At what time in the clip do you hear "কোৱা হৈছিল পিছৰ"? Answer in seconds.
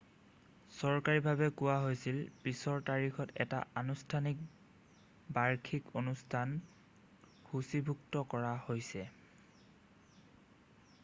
1.57-2.79